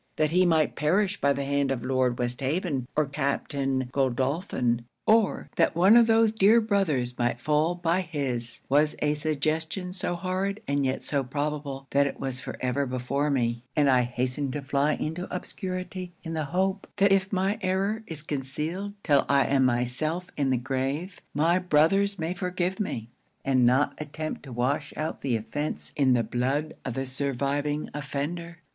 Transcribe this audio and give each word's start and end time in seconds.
That 0.15 0.31
he 0.31 0.47
might 0.47 0.75
perish 0.75 1.21
by 1.21 1.31
the 1.31 1.45
hand 1.45 1.69
of 1.69 1.85
Lord 1.85 2.17
Westhaven 2.17 2.87
or 2.95 3.05
Captain 3.05 3.87
Godolphin, 3.91 4.85
or 5.05 5.51
that 5.57 5.75
one 5.75 5.95
of 5.95 6.07
those 6.07 6.31
dear 6.31 6.59
brothers 6.59 7.19
might 7.19 7.39
fall 7.39 7.75
by 7.75 8.01
his, 8.01 8.61
was 8.67 8.95
a 8.97 9.13
suggestion 9.13 9.93
so 9.93 10.15
horrid, 10.15 10.59
and 10.67 10.83
yet 10.87 11.03
so 11.03 11.23
probable, 11.23 11.85
that 11.91 12.07
it 12.07 12.19
was 12.19 12.39
for 12.39 12.57
ever 12.59 12.87
before 12.87 13.29
me; 13.29 13.61
and 13.75 13.91
I 13.91 14.01
hastened 14.01 14.53
to 14.53 14.63
fly 14.63 14.93
into 14.93 15.31
obscurity, 15.31 16.13
in 16.23 16.33
the 16.33 16.45
hope, 16.45 16.87
that 16.97 17.11
if 17.11 17.31
my 17.31 17.59
error 17.61 18.01
is 18.07 18.23
concealed 18.23 18.93
till 19.03 19.23
I 19.29 19.45
am 19.45 19.65
myself 19.65 20.31
in 20.35 20.49
the 20.49 20.57
grave, 20.57 21.21
my 21.35 21.59
brothers 21.59 22.17
may 22.17 22.33
forgive 22.33 22.79
me, 22.79 23.11
and 23.45 23.67
not 23.67 23.93
attempt 23.99 24.41
to 24.45 24.51
wash 24.51 24.95
out 24.97 25.21
the 25.21 25.35
offence 25.35 25.93
in 25.95 26.13
the 26.13 26.23
blood 26.23 26.73
of 26.83 26.95
the 26.95 27.05
surviving 27.05 27.87
offender. 27.93 28.61